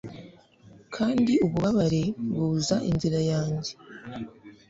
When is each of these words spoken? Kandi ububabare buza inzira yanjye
Kandi 0.95 1.33
ububabare 1.45 2.03
buza 2.33 2.75
inzira 2.89 3.19
yanjye 3.31 3.71